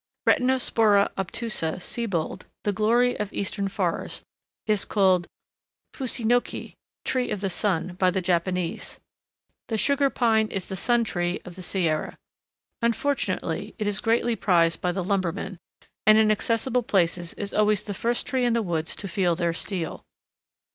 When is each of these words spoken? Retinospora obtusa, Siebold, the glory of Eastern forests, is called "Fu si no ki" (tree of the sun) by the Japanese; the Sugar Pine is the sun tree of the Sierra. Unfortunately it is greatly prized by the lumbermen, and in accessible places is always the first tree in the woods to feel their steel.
Retinospora 0.27 1.11
obtusa, 1.15 1.79
Siebold, 1.79 2.47
the 2.63 2.73
glory 2.73 3.15
of 3.19 3.31
Eastern 3.31 3.67
forests, 3.67 4.25
is 4.65 4.83
called 4.83 5.27
"Fu 5.93 6.07
si 6.07 6.23
no 6.23 6.41
ki" 6.41 6.73
(tree 7.05 7.29
of 7.29 7.39
the 7.41 7.51
sun) 7.51 7.97
by 7.99 8.09
the 8.09 8.19
Japanese; 8.19 8.99
the 9.67 9.77
Sugar 9.77 10.09
Pine 10.09 10.47
is 10.47 10.69
the 10.69 10.75
sun 10.75 11.03
tree 11.03 11.39
of 11.45 11.55
the 11.55 11.61
Sierra. 11.61 12.17
Unfortunately 12.81 13.75
it 13.77 13.85
is 13.85 13.99
greatly 14.01 14.35
prized 14.35 14.81
by 14.81 14.91
the 14.91 15.03
lumbermen, 15.03 15.59
and 16.07 16.17
in 16.17 16.31
accessible 16.31 16.81
places 16.81 17.35
is 17.35 17.53
always 17.53 17.83
the 17.83 17.93
first 17.93 18.25
tree 18.25 18.43
in 18.43 18.53
the 18.53 18.63
woods 18.63 18.95
to 18.95 19.07
feel 19.07 19.35
their 19.35 19.53
steel. 19.53 20.03